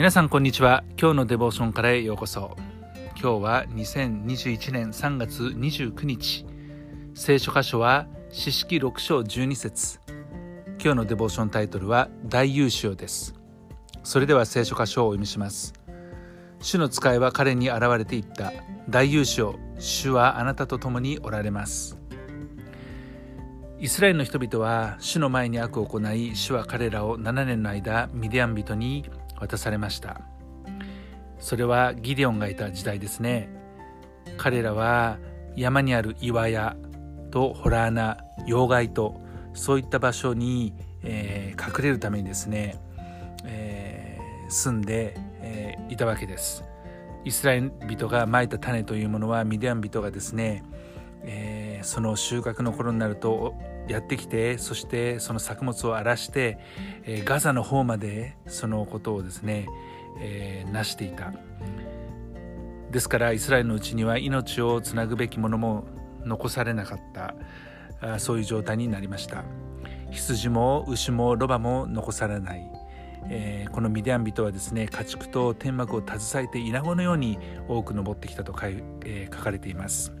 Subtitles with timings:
[0.00, 0.82] 皆さんこんにちは。
[0.98, 2.56] 今日のデボーションからへようこそ。
[3.20, 6.46] 今日は2021年3月29日。
[7.12, 10.00] 聖書箇所は四式6章12節。
[10.82, 13.34] 今日のデボーションタイトルは大優勝です。
[14.02, 15.74] それでは聖書箇所をお読みします。
[16.62, 18.54] 主の使いは彼に現れていった。
[18.88, 21.98] 大優勝主はあなたと共におられます。
[23.78, 29.04] イスラエルの人々は主の前に悪を行い主は彼らを7年の間ミディアン人に
[29.40, 30.20] 渡されました。
[31.38, 33.48] それはギデオンがいた時代ですね。
[34.36, 35.18] 彼らは
[35.56, 36.76] 山にある岩屋
[37.30, 39.20] とホラー穴妖怪と
[39.54, 42.80] そういった場所に、えー、隠れるためにですね、
[43.44, 46.64] えー、住んで、えー、いたわけです。
[47.24, 50.62] イスラエル人がまいた種というものはミディアン人がですね、
[51.22, 53.54] えー、その収穫の頃になると
[53.88, 56.58] やってきてそしてその作物を荒らして、
[57.04, 59.66] えー、ガザの方までそのことをですね、
[60.20, 61.32] えー、成していた。
[62.90, 65.84] ですからイスラエルのうちには命をつなぐべきものも
[66.24, 67.34] 残されなかった。
[68.02, 69.44] あそういう状態になりました。
[70.10, 72.68] 羊も牛もロバも残されない、
[73.28, 80.19] えー、このミディアン人はですね家畜と天幕を携えて稲子のように多く登ってきたと書,、えー、書かれています。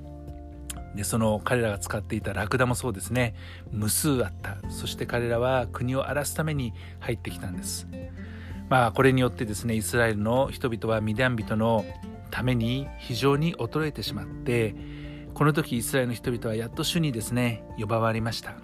[0.94, 3.34] でその彼らが使っていたラクダもそうですね。
[3.70, 4.58] 無数あった。
[4.70, 7.86] そして彼らは国を荒らすために入ってきたんです。
[8.68, 11.84] まあこれによってですねイスラエルの人々はミディアン人の
[12.30, 14.76] ために非常に衰えてしまって
[15.34, 18.54] この時イスラエルの人々はやっと主にですね呼ばわりました。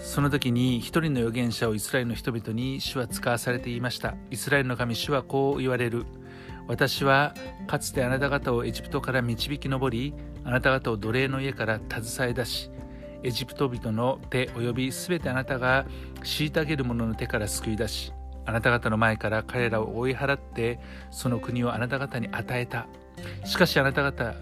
[0.00, 4.14] その時に一人の預言者をイスラエルの人々に主は使わされて言いました。
[4.30, 6.06] イスラエルの神主はこう言われる。
[6.68, 7.34] 私は
[7.66, 12.70] かつてあなた方をエジプトから導き上りあなた方を奴隷の家から携え出し
[13.24, 15.86] エジプト人の手及びすべてあなたが
[16.22, 18.12] 虐げる者の手から救い出し
[18.48, 20.80] あなた方の前から彼らを追い払って
[21.10, 22.86] その国をあなた方に与えた。
[23.44, 24.34] しかしあなた方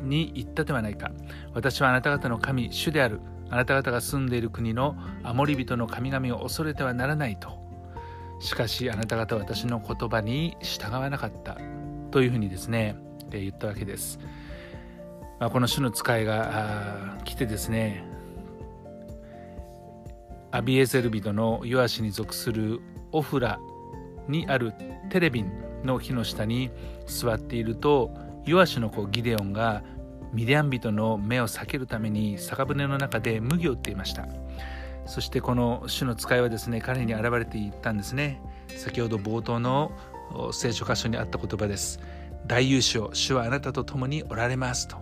[0.00, 1.10] に言ったではないか。
[1.52, 3.20] 私はあなた方の神主である。
[3.50, 7.63] あなた方が住んでいる国のアモリ人の神々を恐れてはならないと。
[8.44, 11.56] しかしあなた方は私の言葉に従わなかった
[12.10, 12.94] というふうにですね
[13.30, 14.18] 言ったわけです、
[15.40, 18.04] まあ、この主の使いが来てですね
[20.50, 22.80] アビエゼル人のヨアシに属する
[23.12, 23.58] オフラ
[24.28, 24.74] にある
[25.10, 25.50] テレビン
[25.82, 26.70] の木の下に
[27.06, 28.10] 座っていると
[28.44, 29.82] ヨアシの子ギデオンが
[30.34, 34.43] ミディアン人の目を避けるために酒舟の中で麦を売っていました。
[35.06, 38.40] そしてこの主の使いはですね彼に現れていったんですね。
[38.68, 39.92] 先ほど冒頭の
[40.52, 42.00] 聖書箇所にあった言葉です。
[42.46, 44.96] 大優勝主はあなたと共におられますと。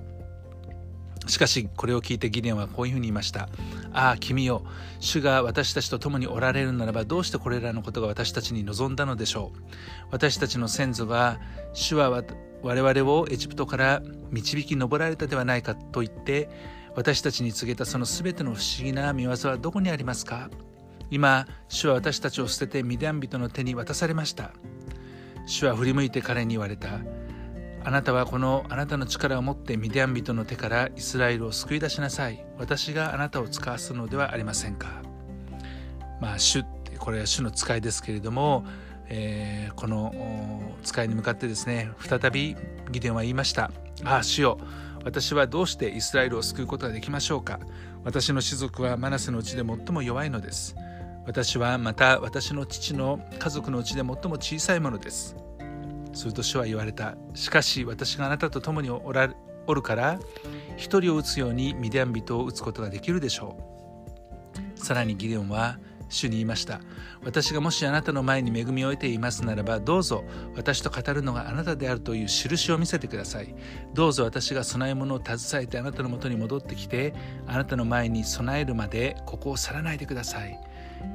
[1.29, 3.49] しかしこれを聞いてギデオンはこういうふうに言いました。
[3.93, 4.65] ああ君よ
[4.99, 9.59] 主が私たちと共におられるならばどうしてこれらのことが私たちに望んだのでしょう。
[10.11, 11.39] 私たちの先祖が
[11.73, 12.11] 主は
[12.63, 16.49] 我々をエジプトから導き上られたではないかと言って
[16.95, 20.51] 私たちに告げたその全ての不思議な見業はどこにありますか？
[21.11, 24.53] 今主は私たちを捨ててミディアン人の手に渡されました。
[25.47, 27.01] 主は振り向いて彼に言われた。
[27.85, 32.45] あなたはこのあなたの力を持ってミディアン人の手からイスラエルを救い出しなさい。
[32.59, 35.03] 私があなたを使わすのではありませんか？
[36.21, 38.65] まあ主ってこれは主の使いですけれども、
[39.09, 40.15] えー、この
[40.85, 42.57] 使いに向かってですね再び
[42.91, 43.73] ギデンは言いました。
[44.05, 44.59] ああ主よ。
[45.05, 47.59] 私はどうしてイスラエルを救うことができましょうか？
[48.05, 50.77] 私の種族はマナセのうちで最も弱いのです。
[51.27, 55.37] 私はまた私の父の家族のうちで最も小さいものです。
[56.13, 57.17] すると主は言われた。
[57.35, 59.33] しかし私があなたと共におら
[59.67, 60.19] おるから
[60.77, 63.57] 一人を撃つようにミディアン人を撃つことができるでしょ
[64.77, 64.79] う。
[64.79, 65.79] さらにギデオンは
[66.13, 66.81] 主に言いました。
[67.25, 70.25] 私がもしあなたの前に恵みを得ていますならばどうぞ
[70.55, 73.55] 私と語るのがあなたであるという印を見せてください。
[73.95, 77.15] どうぞ私が供え物を携えてあなたのもとに戻ってきて
[77.47, 80.59] あなたの前に備えるまでここを去らないでください。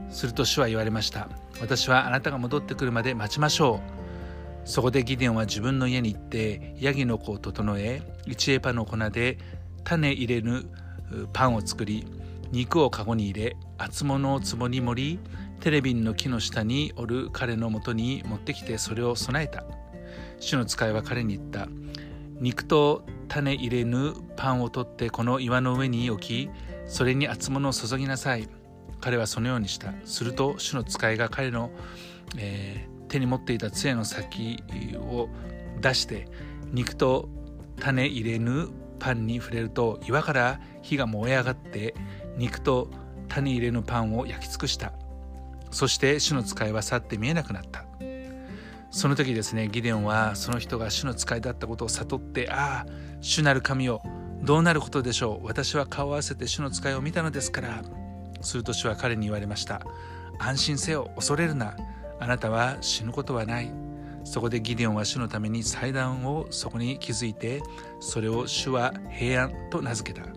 [0.09, 1.29] すると主は言われました。
[1.61, 3.81] 私はあなたが戻ってくるまで待ちましょ
[4.65, 4.67] う。
[4.67, 9.37] そこでギデオンは自分の家に行ってヤギの子を整え一エパの粉で
[9.85, 10.65] 種入れぬ
[11.31, 12.05] パンを作り
[12.51, 15.19] 肉をカゴに入れ厚物を壺に盛り
[15.59, 19.63] テレビンの木の下におる彼のもとに持ってきてそれを備えた。
[20.39, 21.67] 主の使いは彼に言った。
[22.39, 26.49] 肉と種入れぬパンを取ってこの岩の上に置き
[26.85, 28.47] それに厚物を注ぎなさい。
[29.01, 29.93] 彼はそのようにした。
[30.05, 31.71] すると主の使いが彼の、
[32.37, 34.63] えー、手に持っていた杖の先
[34.95, 35.29] を
[35.81, 36.27] 出して
[36.71, 37.29] 肉と
[37.79, 41.93] 種入れぬパンに触れると岩から火が燃え上がって
[42.37, 42.89] 肉と
[43.27, 44.93] 種入れのパンを焼き尽くした。
[45.71, 47.83] そして主の使いは去って見えなくなった。
[48.89, 54.01] その時ですねギデオンはその人が主の使いだったことを悟ってああ主なる神を
[54.43, 55.45] どうなることでしょう？
[55.45, 57.83] 私は顔を合わせて主の使いを見たのですから。
[58.39, 59.81] すると主は彼に言われました。
[60.39, 61.75] 安心せよ恐れるな。
[62.19, 63.71] あなたは死ぬことはない。
[64.23, 67.61] そこでギデオンは主のために祭壇をそこに築いて
[67.99, 70.27] それを主は平安と名付けた。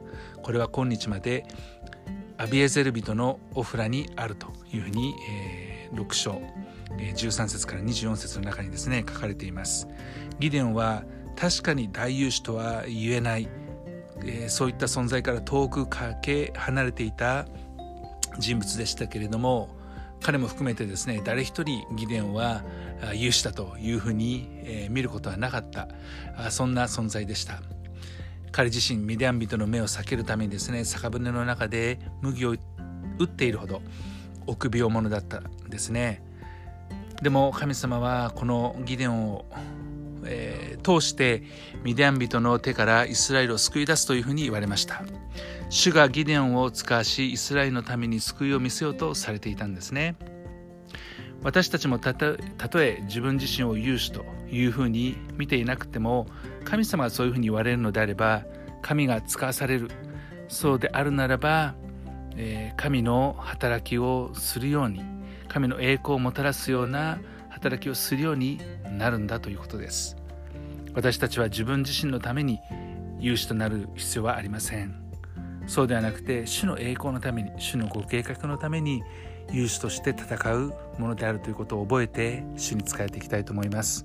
[0.42, 1.44] これは今日まで
[2.46, 6.40] ビエゼル人のオフラにあるというふうに、えー、6章
[6.98, 9.88] え13節から24節の中にですね書かれています。
[10.38, 11.04] ギデオンは
[11.36, 13.48] 確かに大勇士とは言えない、
[14.24, 17.46] えー、そういった存在から遠くかけ離れていた
[18.38, 19.68] 人物でしたけれども
[20.20, 22.62] 彼も含めてですね誰一人ギデオンは
[23.14, 25.88] 勇士だというふうに、え、見ることはなかった。
[26.50, 27.62] そんな存在でした。
[28.52, 32.54] 彼自身ミディアン人の目を避けるためにですね酒舟の中で麦を
[33.18, 33.82] 打っているほど
[34.46, 36.22] 臆病者だったんですね。
[37.22, 39.44] でも神様はこのギデオンを、
[40.24, 41.42] えー、通して
[41.84, 45.02] ミディアン人の手からイスラエルを救い出すというふうに言われました。
[45.68, 50.16] 主がギデオンを使わしイスラエルのために救いを見せようとされていたんですね。
[51.42, 52.36] 私たちもたと
[52.82, 56.26] え自分自身を勇士というふうに見ていなくても
[56.64, 58.44] 神様がそういうふうに言われるのであれば
[58.82, 59.90] 神が使わされる
[60.48, 61.74] そうであるならば、
[62.36, 65.02] えー、神の働きをするように
[65.48, 68.60] 神の栄光をもたらすような働きをするように
[68.98, 70.16] なるんだということです。
[70.94, 72.58] 私たちは自分自身のために
[73.20, 74.94] 勇士となる必要はありません。
[75.66, 79.02] そうではなくて主の栄光のために主のご計画のために
[79.52, 84.04] 勇士として戦うものであるということを覚えて主に仕えていきたいと思います。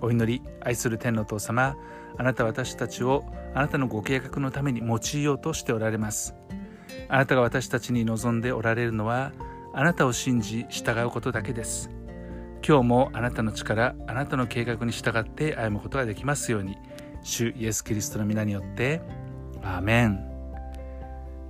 [0.00, 1.76] お祈り愛する天の父様
[2.16, 6.34] あなたは私たちをあなたのご計画のために用いようとしておられます。
[7.08, 9.32] あなたが私たちに望んでおられるのは
[9.72, 11.90] あなたを信じ従うことだけです。
[12.66, 16.76] 今日もあなたの力あなたの計画に従って歩むことができますように。
[17.22, 19.02] 主イエス・キリストの皆によって
[19.62, 20.29] アーメン。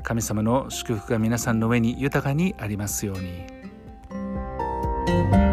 [0.03, 5.50] 神様の祝福が皆さんの上に豊かにありますように。